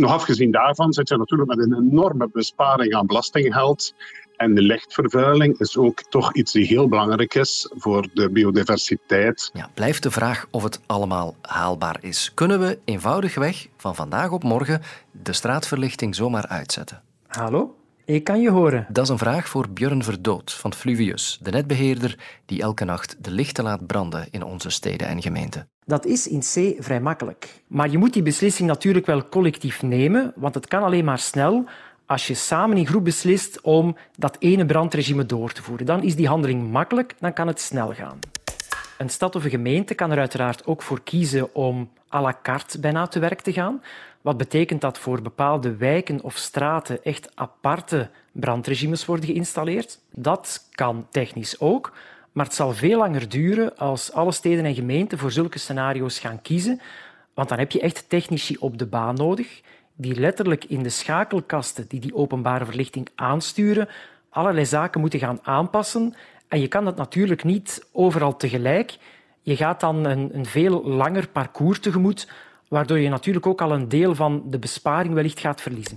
Nog 0.00 0.10
afgezien 0.10 0.50
daarvan 0.50 0.92
zit 0.92 1.08
je 1.08 1.16
natuurlijk 1.16 1.48
met 1.48 1.58
een 1.58 1.74
enorme 1.74 2.28
besparing 2.32 2.94
aan 2.94 3.06
belastinggeld. 3.06 3.94
En 4.36 4.54
de 4.54 4.62
lichtvervuiling 4.62 5.58
is 5.58 5.76
ook 5.76 6.02
toch 6.02 6.34
iets 6.34 6.52
die 6.52 6.66
heel 6.66 6.88
belangrijk 6.88 7.34
is 7.34 7.70
voor 7.76 8.08
de 8.14 8.30
biodiversiteit. 8.30 9.50
Ja, 9.52 9.70
blijft 9.74 10.02
de 10.02 10.10
vraag 10.10 10.46
of 10.50 10.62
het 10.62 10.80
allemaal 10.86 11.34
haalbaar 11.42 11.96
is. 12.00 12.32
Kunnen 12.34 12.60
we 12.60 12.78
eenvoudigweg 12.84 13.66
van 13.76 13.94
vandaag 13.94 14.30
op 14.30 14.42
morgen 14.42 14.80
de 15.10 15.32
straatverlichting 15.32 16.14
zomaar 16.14 16.46
uitzetten? 16.46 17.02
Hallo? 17.26 17.74
Ik 18.08 18.24
kan 18.24 18.40
je 18.40 18.50
horen. 18.50 18.86
Dat 18.88 19.04
is 19.04 19.10
een 19.10 19.18
vraag 19.18 19.48
voor 19.48 19.68
Björn 19.70 20.02
Verdood 20.02 20.52
van 20.52 20.74
Fluvius, 20.74 21.38
de 21.42 21.50
netbeheerder 21.50 22.18
die 22.44 22.62
elke 22.62 22.84
nacht 22.84 23.16
de 23.24 23.30
lichten 23.30 23.64
laat 23.64 23.86
branden 23.86 24.26
in 24.30 24.42
onze 24.42 24.70
steden 24.70 25.08
en 25.08 25.22
gemeenten. 25.22 25.68
Dat 25.84 26.04
is 26.04 26.28
in 26.28 26.40
C 26.40 26.84
vrij 26.84 27.00
makkelijk. 27.00 27.62
Maar 27.66 27.90
je 27.90 27.98
moet 27.98 28.12
die 28.12 28.22
beslissing 28.22 28.68
natuurlijk 28.68 29.06
wel 29.06 29.28
collectief 29.28 29.82
nemen, 29.82 30.32
want 30.36 30.54
het 30.54 30.66
kan 30.66 30.82
alleen 30.82 31.04
maar 31.04 31.18
snel 31.18 31.64
als 32.06 32.26
je 32.26 32.34
samen 32.34 32.76
in 32.76 32.86
groep 32.86 33.04
beslist 33.04 33.60
om 33.60 33.96
dat 34.16 34.36
ene 34.38 34.66
brandregime 34.66 35.26
door 35.26 35.52
te 35.52 35.62
voeren. 35.62 35.86
Dan 35.86 36.02
is 36.02 36.16
die 36.16 36.28
handeling 36.28 36.70
makkelijk, 36.70 37.14
dan 37.18 37.32
kan 37.32 37.46
het 37.46 37.60
snel 37.60 37.94
gaan. 37.94 38.18
Een 38.98 39.10
stad 39.10 39.34
of 39.34 39.44
een 39.44 39.50
gemeente 39.50 39.94
kan 39.94 40.10
er 40.10 40.18
uiteraard 40.18 40.66
ook 40.66 40.82
voor 40.82 41.02
kiezen 41.02 41.54
om 41.54 41.90
à 42.14 42.20
la 42.20 42.38
carte 42.42 42.80
bijna 42.80 43.06
te 43.06 43.18
werk 43.18 43.40
te 43.40 43.52
gaan. 43.52 43.82
Wat 44.20 44.36
betekent 44.36 44.80
dat 44.80 44.98
voor 44.98 45.22
bepaalde 45.22 45.76
wijken 45.76 46.22
of 46.22 46.36
straten 46.36 47.04
echt 47.04 47.30
aparte 47.34 48.10
brandregimes 48.32 49.04
worden 49.04 49.26
geïnstalleerd? 49.26 49.98
Dat 50.10 50.68
kan 50.70 51.06
technisch 51.10 51.60
ook, 51.60 51.92
maar 52.32 52.44
het 52.44 52.54
zal 52.54 52.72
veel 52.72 52.98
langer 52.98 53.28
duren 53.28 53.76
als 53.76 54.12
alle 54.12 54.32
steden 54.32 54.64
en 54.64 54.74
gemeenten 54.74 55.18
voor 55.18 55.32
zulke 55.32 55.58
scenario's 55.58 56.18
gaan 56.18 56.42
kiezen, 56.42 56.80
want 57.34 57.48
dan 57.48 57.58
heb 57.58 57.72
je 57.72 57.80
echt 57.80 58.08
technici 58.08 58.56
op 58.56 58.78
de 58.78 58.86
baan 58.86 59.14
nodig 59.14 59.60
die 59.94 60.20
letterlijk 60.20 60.64
in 60.64 60.82
de 60.82 60.88
schakelkasten 60.88 61.84
die 61.88 62.00
die 62.00 62.14
openbare 62.14 62.64
verlichting 62.64 63.08
aansturen 63.14 63.88
allerlei 64.36 64.66
zaken 64.66 65.00
moeten 65.00 65.18
gaan 65.18 65.38
aanpassen. 65.42 66.14
En 66.48 66.60
je 66.60 66.68
kan 66.68 66.84
dat 66.84 66.96
natuurlijk 66.96 67.44
niet 67.44 67.86
overal 67.92 68.36
tegelijk. 68.36 68.96
Je 69.42 69.56
gaat 69.56 69.80
dan 69.80 70.04
een, 70.04 70.30
een 70.32 70.46
veel 70.46 70.84
langer 70.84 71.28
parcours 71.28 71.80
tegemoet 71.80 72.28
waardoor 72.68 72.98
je 72.98 73.08
natuurlijk 73.08 73.46
ook 73.46 73.60
al 73.60 73.72
een 73.72 73.88
deel 73.88 74.14
van 74.14 74.42
de 74.46 74.58
besparing 74.58 75.14
wellicht 75.14 75.40
gaat 75.40 75.60
verliezen. 75.60 75.96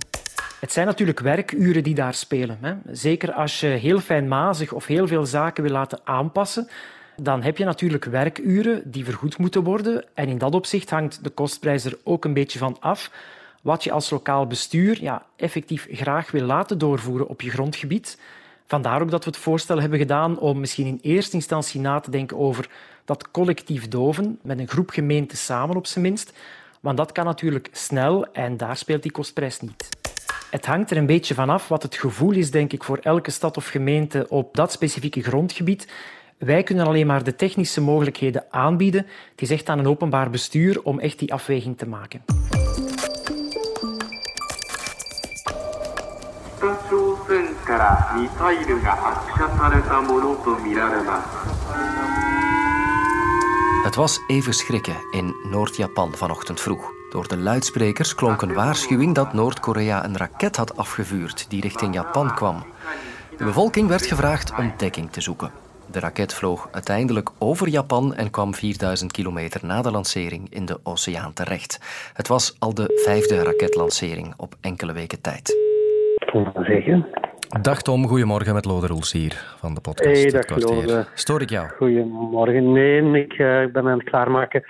Het 0.60 0.72
zijn 0.72 0.86
natuurlijk 0.86 1.20
werkuren 1.20 1.84
die 1.84 1.96
daar 1.96 2.14
spelen. 2.14 2.58
Hè. 2.62 2.74
Zeker 2.92 3.34
als 3.34 3.60
je 3.60 3.68
heel 3.68 4.00
fijnmazig 4.00 4.72
of 4.72 4.86
heel 4.86 5.08
veel 5.08 5.26
zaken 5.26 5.64
wil 5.64 5.72
laten 5.72 6.00
aanpassen, 6.04 6.68
dan 7.16 7.42
heb 7.42 7.58
je 7.58 7.66
natuurlijk 7.66 8.06
werkuren 8.06 8.92
die 8.92 9.06
vergoed 9.06 9.38
moeten 9.38 9.64
worden. 9.64 10.06
En 10.14 10.28
in 10.28 10.38
dat 10.38 10.56
opzicht 10.56 10.90
hangt 10.90 11.24
de 11.24 11.30
kostprijs 11.30 11.86
er 11.86 11.98
ook 12.04 12.26
een 12.26 12.34
beetje 12.34 12.60
van 12.60 12.78
af 12.80 13.12
wat 13.62 13.84
je 13.84 13.92
als 13.92 14.10
lokaal 14.10 14.48
bestuur 14.48 15.02
ja, 15.02 15.26
effectief 15.36 15.88
graag 15.92 16.32
wil 16.32 16.46
laten 16.46 16.78
doorvoeren 16.78 17.28
op 17.28 17.42
je 17.42 17.50
grondgebied. 17.50 18.20
Vandaar 18.70 19.02
ook 19.02 19.12
dat 19.12 19.24
we 19.24 19.30
het 19.30 19.40
voorstel 19.40 19.82
hebben 19.82 20.00
gedaan 20.00 20.40
om 20.40 20.60
misschien 20.60 20.86
in 20.86 21.00
eerste 21.02 21.36
instantie 21.36 21.80
na 21.80 22.00
te 22.00 22.12
denken 22.12 22.38
over 22.38 22.70
dat 23.06 23.32
collectief 23.32 23.88
doven, 23.88 24.40
met 24.42 24.60
een 24.60 24.68
groep 24.68 24.90
gemeenten 24.90 25.38
samen 25.38 25.76
op 25.76 25.88
zijn 25.88 26.04
minst. 26.06 26.34
Want 26.80 26.98
dat 26.98 27.12
kan 27.12 27.26
natuurlijk 27.26 27.70
snel 27.72 28.32
en 28.32 28.58
daar 28.58 28.78
speelt 28.78 29.02
die 29.02 29.12
kostprijs 29.12 29.60
niet. 29.60 29.90
Het 30.52 30.66
hangt 30.66 30.92
er 30.92 30.98
een 30.98 31.06
beetje 31.06 31.34
vanaf 31.34 31.68
wat 31.68 31.84
het 31.84 31.96
gevoel 31.96 32.32
is, 32.32 32.52
denk 32.52 32.74
ik, 32.74 32.84
voor 32.84 32.98
elke 32.98 33.32
stad 33.32 33.58
of 33.58 33.68
gemeente 33.68 34.26
op 34.30 34.56
dat 34.56 34.72
specifieke 34.72 35.22
grondgebied. 35.22 35.88
Wij 36.38 36.64
kunnen 36.64 36.86
alleen 36.86 37.08
maar 37.08 37.24
de 37.24 37.36
technische 37.36 37.82
mogelijkheden 37.82 38.46
aanbieden. 38.50 39.06
Het 39.32 39.42
is 39.42 39.50
echt 39.50 39.70
aan 39.70 39.80
een 39.80 39.88
openbaar 39.88 40.30
bestuur 40.30 40.84
om 40.84 41.00
echt 41.00 41.20
die 41.20 41.34
afweging 41.34 41.78
te 41.78 41.88
maken. 41.88 42.22
Het 53.84 53.96
was 53.96 54.24
even 54.28 54.54
schrikken 54.54 54.96
in 55.12 55.36
Noord-Japan 55.44 56.14
vanochtend 56.14 56.62
vroeg. 56.62 56.92
Door 57.10 57.28
de 57.28 57.38
luidsprekers 57.38 58.16
klonk 58.16 58.42
een 58.42 58.54
waarschuwing 58.54 59.16
dat 59.16 59.34
Noord-Korea 59.34 60.06
een 60.06 60.18
raket 60.18 60.56
had 60.56 60.78
afgevuurd 60.78 61.50
die 61.50 61.62
richting 61.62 61.94
Japan 61.94 62.36
kwam. 62.36 62.64
De 63.38 63.44
bevolking 63.44 63.88
werd 63.88 64.06
gevraagd 64.06 64.58
om 64.58 64.74
dekking 64.78 65.12
te 65.12 65.22
zoeken. 65.22 65.52
De 65.92 66.00
raket 66.00 66.34
vloog 66.34 66.68
uiteindelijk 66.72 67.30
over 67.38 67.68
Japan 67.68 68.14
en 68.16 68.30
kwam 68.30 68.54
4000 68.54 69.12
kilometer 69.12 69.66
na 69.66 69.82
de 69.82 69.92
lancering 69.92 70.54
in 70.54 70.66
de 70.66 70.80
oceaan 70.84 71.34
terecht. 71.34 71.80
Het 72.14 72.28
was 72.28 72.56
al 72.60 72.74
de 72.74 73.02
vijfde 73.06 73.44
raketlancering 73.44 74.34
op 74.38 74.56
enkele 74.62 74.94
weken 74.94 75.22
tijd. 75.22 75.58
zeggen. 76.66 77.29
Dag 77.50 77.82
Tom, 77.82 78.08
goedemorgen 78.08 78.54
met 78.54 78.66
Lode 78.66 78.88
Roels 78.88 79.12
hier 79.12 79.44
van 79.58 79.74
de 79.74 79.82
podcast. 79.82 80.22
Hey, 80.22 80.32
dag 80.32 80.58
Lode. 80.58 81.06
Stoor 81.14 81.42
ik 81.42 81.50
jou? 81.50 81.70
Goedemorgen. 81.78 82.72
Nee, 82.72 83.24
ik 83.24 83.38
uh, 83.38 83.66
ben 83.72 83.88
aan 83.88 83.98
het 83.98 84.04
klaarmaken. 84.10 84.64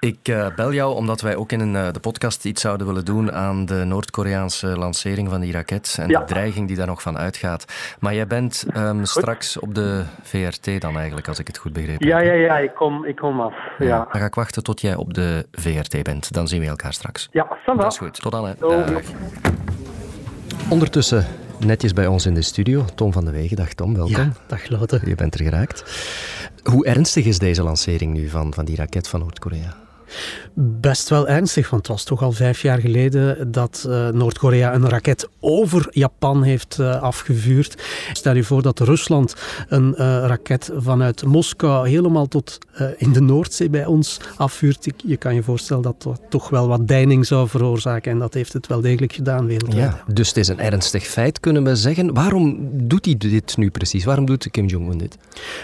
Ik 0.00 0.28
uh, 0.28 0.46
bel 0.56 0.72
jou 0.72 0.94
omdat 0.94 1.20
wij 1.20 1.36
ook 1.36 1.52
in 1.52 1.60
een, 1.60 1.74
uh, 1.74 1.92
de 1.92 2.00
podcast 2.00 2.44
iets 2.44 2.60
zouden 2.60 2.86
willen 2.86 3.04
doen 3.04 3.32
aan 3.32 3.66
de 3.66 3.84
Noord-Koreaanse 3.84 4.66
lancering 4.66 5.28
van 5.28 5.40
die 5.40 5.52
raket 5.52 5.96
en 6.00 6.08
ja. 6.08 6.18
de 6.18 6.24
dreiging 6.24 6.66
die 6.66 6.76
daar 6.76 6.86
nog 6.86 7.02
van 7.02 7.18
uitgaat. 7.18 7.96
Maar 8.00 8.14
jij 8.14 8.26
bent 8.26 8.66
um, 8.76 9.04
straks 9.04 9.58
op 9.58 9.74
de 9.74 10.04
VRT 10.22 10.80
dan 10.80 10.96
eigenlijk, 10.96 11.28
als 11.28 11.38
ik 11.38 11.46
het 11.46 11.58
goed 11.58 11.72
begrepen 11.72 12.06
ja, 12.06 12.16
heb. 12.16 12.26
Ja, 12.26 12.32
ja, 12.32 12.58
ik 12.58 12.74
kom, 12.74 13.04
ik 13.04 13.16
kom 13.16 13.40
af. 13.40 13.54
Ja. 13.78 13.86
ja. 13.86 13.96
Dan 14.12 14.20
ga 14.20 14.26
ik 14.26 14.34
wachten 14.34 14.62
tot 14.62 14.80
jij 14.80 14.94
op 14.94 15.14
de 15.14 15.46
VRT 15.52 16.02
bent. 16.02 16.32
Dan 16.32 16.48
zien 16.48 16.60
we 16.60 16.66
elkaar 16.66 16.92
straks. 16.92 17.28
Ja, 17.32 17.46
vandaag. 17.64 17.84
Dat 17.84 17.92
is 17.92 17.98
goed. 17.98 18.20
Tot 18.20 18.32
dan. 18.32 18.46
Hè. 18.46 18.54
Ondertussen 20.70 21.26
netjes 21.66 21.92
bij 21.92 22.06
ons 22.06 22.26
in 22.26 22.34
de 22.34 22.42
studio. 22.42 22.84
Tom 22.94 23.12
van 23.12 23.24
de 23.24 23.30
Wegen, 23.30 23.56
dag 23.56 23.72
Tom, 23.72 23.94
welkom. 23.94 24.14
Ja, 24.14 24.32
dag 24.46 24.68
Lotte. 24.68 25.00
Je 25.04 25.14
bent 25.14 25.34
er 25.34 25.44
geraakt. 25.44 25.84
Hoe 26.62 26.86
ernstig 26.86 27.24
is 27.24 27.38
deze 27.38 27.62
lancering 27.62 28.12
nu 28.12 28.28
van, 28.28 28.54
van 28.54 28.64
die 28.64 28.76
raket 28.76 29.08
van 29.08 29.20
Noord-Korea? 29.20 29.76
Best 30.54 31.08
wel 31.08 31.28
ernstig, 31.28 31.70
want 31.70 31.86
het 31.86 31.96
was 31.96 32.04
toch 32.04 32.22
al 32.22 32.32
vijf 32.32 32.62
jaar 32.62 32.78
geleden 32.78 33.52
dat 33.52 33.84
uh, 33.88 34.08
Noord-Korea 34.08 34.74
een 34.74 34.88
raket 34.88 35.28
over 35.40 35.86
Japan 35.90 36.42
heeft 36.42 36.78
uh, 36.80 37.02
afgevuurd. 37.02 37.82
Stel 38.12 38.34
je 38.34 38.44
voor 38.44 38.62
dat 38.62 38.78
Rusland 38.78 39.34
een 39.68 39.88
uh, 39.92 39.98
raket 40.26 40.70
vanuit 40.76 41.24
Moskou 41.24 41.88
helemaal 41.88 42.26
tot 42.26 42.58
in 42.96 43.12
de 43.12 43.20
Noordzee 43.20 43.70
bij 43.70 43.86
ons 43.86 44.20
afvuurt. 44.36 44.88
Je 45.04 45.16
kan 45.16 45.34
je 45.34 45.42
voorstellen 45.42 45.82
dat 45.82 46.02
dat 46.02 46.20
toch 46.28 46.48
wel 46.48 46.68
wat 46.68 46.88
deining 46.88 47.26
zou 47.26 47.48
veroorzaken 47.48 48.12
en 48.12 48.18
dat 48.18 48.34
heeft 48.34 48.52
het 48.52 48.66
wel 48.66 48.80
degelijk 48.80 49.12
gedaan 49.12 49.46
wereldwijd. 49.46 49.92
Ja, 49.92 50.12
dus 50.12 50.28
het 50.28 50.36
is 50.36 50.48
een 50.48 50.60
ernstig 50.60 51.06
feit, 51.06 51.40
kunnen 51.40 51.64
we 51.64 51.76
zeggen. 51.76 52.14
Waarom 52.14 52.68
doet 52.72 53.04
hij 53.04 53.14
dit 53.16 53.56
nu 53.56 53.70
precies? 53.70 54.04
Waarom 54.04 54.26
doet 54.26 54.50
Kim 54.50 54.66
Jong-un 54.66 54.98
dit? 54.98 55.18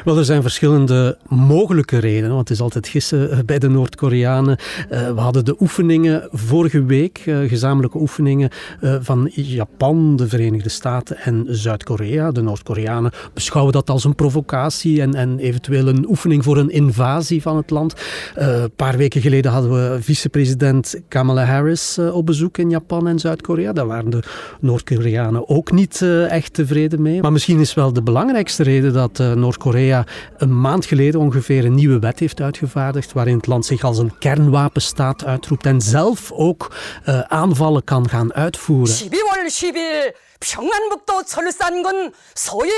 Wel, 0.05 0.19
er 0.19 0.25
zijn 0.25 0.43
verschillende 0.43 1.19
mogelijke 1.29 1.99
redenen, 1.99 2.35
want 2.35 2.49
het 2.49 2.57
is 2.57 2.63
altijd 2.63 2.89
gissen 2.89 3.47
bij 3.47 3.59
de 3.59 3.69
Noord-Koreanen. 3.69 4.59
Uh, 4.91 5.13
we 5.15 5.21
hadden 5.21 5.45
de 5.45 5.57
oefeningen 5.61 6.29
vorige 6.33 6.85
week, 6.85 7.23
uh, 7.27 7.49
gezamenlijke 7.49 7.99
oefeningen 7.99 8.51
uh, 8.81 8.97
van 9.01 9.31
Japan, 9.33 10.17
de 10.17 10.29
Verenigde 10.29 10.69
Staten 10.69 11.17
en 11.17 11.47
Zuid-Korea. 11.49 12.31
De 12.31 12.43
Noord-Koreanen 12.43 13.13
beschouwen 13.35 13.73
dat 13.73 13.91
als 13.91 14.05
een 14.05 14.15
provocatie 14.15 15.01
en, 15.01 15.15
en, 15.15 15.39
eventueel 15.39 15.89
een 15.89 16.09
oefening 16.09 16.45
voor 16.45 16.57
een 16.57 16.71
invasie 16.71 17.06
van 17.42 17.58
het 17.58 17.70
land. 17.70 17.94
een 18.36 18.72
paar 18.75 18.98
weken 18.98 19.22
geleden 19.22 19.51
hadden 19.51 19.72
we 19.72 20.01
vicepresident 20.01 20.96
Kamala 21.08 21.44
Harris 21.44 21.98
op 21.98 22.25
bezoek 22.25 22.58
in 22.58 22.70
Japan 22.70 23.08
en 23.08 23.20
Zuid-Korea. 23.20 23.74
Daar 23.74 23.88
waren 23.88 24.10
de 24.10 24.24
Noord-Koreanen 24.60 25.50
ook 25.50 25.72
niet 25.72 26.01
echt 26.28 26.54
tevreden 26.54 27.01
mee. 27.01 27.22
Maar 27.22 27.32
misschien 27.32 27.60
is 27.60 27.74
wel 27.74 27.94
de 27.94 28.04
belangrijkste 28.04 28.63
reden 28.63 28.94
dat 28.94 29.18
Noord-Korea 29.18 30.06
een 30.38 30.62
maand 30.62 30.86
geleden 30.86 31.20
ongeveer 31.20 31.66
een 31.66 31.75
nieuwe 31.75 32.00
wet 32.00 32.20
heeft 32.20 32.42
uitgevaardigd 32.42 33.13
waarin 33.13 33.36
het 33.38 33.48
land 33.48 33.66
zich 33.66 33.84
als 33.84 33.98
een 33.98 34.18
kernwapenstaat 34.20 35.25
uitroept 35.25 35.66
en 35.66 35.82
zelf 35.82 36.32
ook 36.32 36.75
uh, 37.06 37.20
aanvallen 37.20 37.84
kan 37.84 38.10
gaan 38.10 38.34
uitvoeren. 38.34 38.96
12월 39.32 39.50
10일 39.50 40.13
평안북도 40.42 41.24
철산군 41.24 42.12
서해 42.34 42.72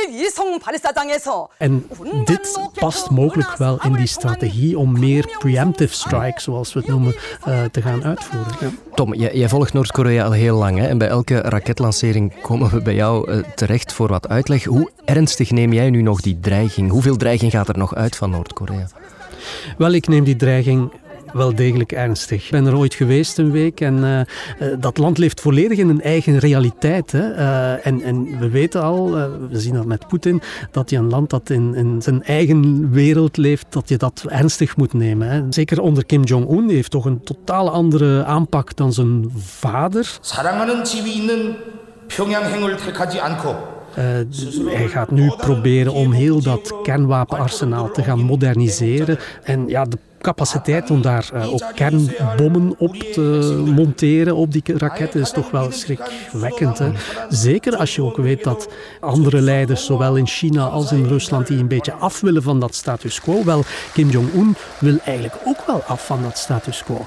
발사장에서 0.60 1.50
En 1.58 1.88
dit 2.26 2.60
past 2.80 3.10
mogelijk 3.10 3.58
wel 3.58 3.80
in 3.84 3.94
die 3.94 4.08
strategie 4.19 4.79
om 4.79 4.99
meer 4.99 5.37
preemptive 5.39 5.95
strikes, 5.95 6.45
zoals 6.45 6.73
we 6.73 6.79
het 6.79 6.89
noemen, 6.89 7.15
uh, 7.49 7.65
te 7.65 7.83
gaan 7.83 8.05
uitvoeren. 8.05 8.53
Ja. 8.61 8.69
Tom, 8.95 9.15
jij, 9.15 9.35
jij 9.35 9.49
volgt 9.49 9.73
Noord-Korea 9.73 10.25
al 10.25 10.33
heel 10.33 10.57
lang 10.57 10.79
hè? 10.79 10.87
en 10.87 10.99
bij 10.99 11.09
elke 11.09 11.41
raketlancering 11.41 12.33
komen 12.43 12.71
we 12.71 12.83
bij 12.83 12.95
jou 12.95 13.31
uh, 13.31 13.39
terecht 13.55 13.93
voor 13.93 14.09
wat 14.09 14.29
uitleg. 14.29 14.65
Hoe 14.65 14.91
ernstig 15.05 15.51
neem 15.51 15.73
jij 15.73 15.91
nu 15.91 16.03
nog 16.03 16.21
die 16.21 16.39
dreiging? 16.41 16.91
Hoeveel 16.91 17.17
dreiging 17.17 17.53
gaat 17.53 17.69
er 17.69 17.79
nog 17.79 17.95
uit 17.95 18.17
van 18.17 18.31
Noord-Korea? 18.31 18.89
Wel, 19.79 19.93
ik 19.93 20.09
neem 20.09 20.25
die 20.25 20.37
dreiging 20.37 20.93
wel 21.34 21.56
degelijk 21.56 21.92
ernstig. 21.92 22.46
Ik 22.46 22.52
ben 22.52 22.66
er 22.66 22.78
ooit 22.78 22.94
geweest 22.94 23.38
een 23.38 23.52
week 23.52 23.82
en 23.82 23.98
uh, 23.98 24.68
dat 24.80 24.98
land 24.98 25.18
leeft 25.18 25.42
volledig 25.42 25.78
in 25.78 25.90
een 25.90 26.02
eigen 26.02 26.40
realiteit. 26.40 27.12
Hè. 27.12 27.32
Uh, 27.32 27.86
en, 27.86 28.02
en, 28.02 28.40
we 28.40 28.50
weten 28.50 28.82
al, 28.82 29.12
we 29.50 29.60
zien 29.60 29.74
dat 29.74 29.86
met 29.86 30.08
Poetin, 30.08 30.42
dat 30.72 30.90
je 30.90 30.98
een 30.98 31.10
land 31.10 31.30
dat 31.30 31.50
in, 31.50 31.76
in, 31.76 32.02
zijn 32.02 32.24
eigen 32.24 32.92
wereld 32.92 33.38
leeft, 33.38 33.66
dat 33.70 33.90
je 33.90 33.98
dat 33.98 34.26
ernstig 34.28 34.78
moet 34.78 34.94
nemen. 34.94 35.30
Hè. 35.30 35.42
Zeker 35.50 35.82
onder 35.82 36.06
Kim 36.06 36.24
Jong-un, 36.24 36.68
die 36.68 36.76
heeft 36.76 36.92
toch 36.92 37.06
een 37.06 37.24
totaal 37.24 37.70
andere 37.70 38.24
aanpak 38.24 38.76
dan 38.76 38.94
zijn 38.94 39.32
vader. 39.38 40.06
사랑하는 40.22 40.84
집이 40.84 41.08
있는 41.20 41.56
평양행을 42.08 42.78
택하지 42.78 43.20
않고 43.20 43.74
uh, 43.98 44.04
hij 44.66 44.88
gaat 44.88 45.12
nu 45.12 45.28
proberen 45.38 45.94
om 45.94 46.12
heel 46.12 46.42
dat 46.42 46.74
kernwapenarsenaal 46.84 47.92
te 47.92 48.04
gaan 48.04 48.20
moderniseren. 48.20 49.20
En 49.44 49.68
ja, 49.68 49.86
de 49.86 49.98
capaciteit 50.21 50.91
om 50.91 51.03
daar 51.03 51.31
uh, 51.35 51.53
ook 51.53 51.65
kernbommen 51.75 52.75
op 52.79 52.95
te 52.95 53.63
monteren 53.67 54.37
op 54.37 54.53
die 54.53 54.63
raketten 54.67 55.21
is 55.21 55.31
toch 55.31 55.51
wel 55.51 55.73
schrikwekkend. 55.73 56.79
Hè? 56.79 56.91
Zeker 57.29 57.77
als 57.77 57.95
je 57.95 58.03
ook 58.03 58.17
weet 58.17 58.45
dat 58.45 58.69
andere 59.01 59.41
leiders, 59.41 59.85
zowel 59.85 60.17
in 60.17 60.27
China 60.27 60.65
als 60.65 60.93
in 60.93 61.07
Rusland, 61.07 61.47
die 61.47 61.59
een 61.59 61.69
beetje 61.69 61.93
af 61.93 62.21
willen 62.21 62.43
van 62.43 62.61
dat 62.61 62.75
status 62.75 63.21
quo. 63.21 63.45
Wel, 63.45 63.65
Kim 63.93 64.09
Jong-un 64.09 64.57
wil 64.79 64.99
eigenlijk 65.05 65.37
ook 65.45 65.67
wel 65.67 65.83
af 65.83 66.07
van 66.07 66.23
dat 66.23 66.39
status 66.39 66.83
quo. 66.85 67.07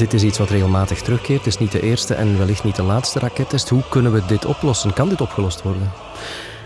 Dit 0.00 0.12
is 0.12 0.22
iets 0.22 0.38
wat 0.38 0.50
regelmatig 0.50 1.02
terugkeert. 1.02 1.38
Het 1.38 1.46
is 1.46 1.58
niet 1.58 1.72
de 1.72 1.80
eerste 1.80 2.14
en 2.14 2.38
wellicht 2.38 2.64
niet 2.64 2.76
de 2.76 2.82
laatste 2.82 3.18
rakettest. 3.18 3.68
Hoe 3.68 3.82
kunnen 3.88 4.12
we 4.12 4.22
dit 4.26 4.44
oplossen? 4.44 4.92
Kan 4.92 5.08
dit 5.08 5.20
opgelost 5.20 5.62
worden? 5.62 5.92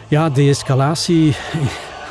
Ja, 0.08 0.30
de-escalatie 0.30 1.36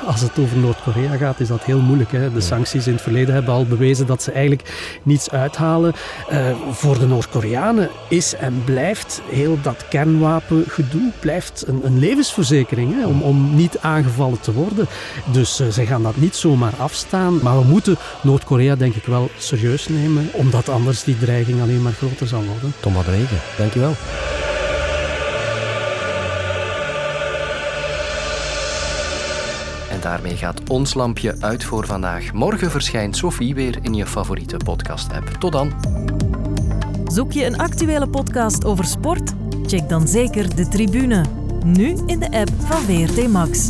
als 0.06 0.22
het 0.22 0.40
over 0.40 0.58
Noord-Korea 0.58 1.18
gaat, 1.18 1.40
is 1.40 1.48
dat 1.48 1.64
heel 1.64 1.80
moeilijk. 1.80 2.12
Hè? 2.12 2.32
De 2.32 2.42
sancties 2.42 2.88
in 2.88 2.94
het 2.94 3.02
verleden 3.02 3.34
hebben 3.34 3.54
al 3.54 3.66
bewezen 3.66 4.06
dat 4.06 4.24
ze 4.24 4.32
eigenlijk 4.32 5.00
niets 5.04 5.30
uithalen. 5.30 5.94
Uh, 6.32 6.52
voor 6.72 7.00
de 7.00 7.08
Noord-Koreanen 7.08 7.90
is 8.10 8.36
en 8.36 8.64
blijft 8.66 9.22
heel 9.30 9.58
dat 9.62 9.86
kernwapengedoe 9.90 11.12
blijft 11.20 11.64
een, 11.68 11.82
een 11.84 12.00
levensverzekering 12.00 12.94
hè? 13.00 13.06
Om, 13.06 13.22
om 13.22 13.56
niet 13.56 13.78
aangevallen 13.80 14.40
te 14.40 14.54
worden. 14.54 14.88
Dus 15.32 15.62
uh, 15.62 15.68
ze 15.68 15.86
gaan 15.86 16.04
dat 16.04 16.18
niet 16.18 16.36
zomaar 16.36 16.74
afstaan. 16.78 17.40
Maar 17.42 17.60
we 17.60 17.66
moeten 17.66 17.98
Noord-Korea 18.22 18.76
denk 18.76 18.96
ik 18.96 19.06
wel 19.06 19.30
serieus 19.38 19.88
nemen, 19.88 20.30
omdat 20.32 20.70
anders 20.70 21.04
die 21.04 21.18
dreiging 21.18 21.62
alleen 21.62 21.82
maar 21.82 21.94
groter 21.94 22.28
zal 22.28 22.44
worden. 22.44 22.74
Tom 22.80 22.94
Bregen, 22.94 23.38
dankjewel. 23.58 23.94
Daarmee 30.04 30.36
gaat 30.36 30.70
ons 30.70 30.94
lampje 30.94 31.36
uit 31.40 31.64
voor 31.64 31.86
vandaag. 31.86 32.34
Morgen 32.34 32.72
verschijnt 32.72 33.18
Sophie 33.18 33.56
weer 33.56 33.78
in 33.82 33.94
je 33.94 34.06
favoriete 34.06 34.58
podcast-app. 34.58 35.28
Tot 35.28 35.52
dan. 35.52 35.74
Zoek 37.08 37.32
je 37.32 37.46
een 37.46 37.58
actuele 37.58 38.08
podcast 38.08 38.66
over 38.66 38.86
sport? 38.86 39.34
Check 39.66 39.90
dan 39.90 40.08
zeker 40.08 40.56
de 40.56 40.68
tribune. 40.68 41.26
Nu 41.66 41.98
in 42.06 42.20
de 42.20 42.32
app 42.32 42.52
van 42.60 42.82
VRT 42.82 43.28
Max. 43.28 43.68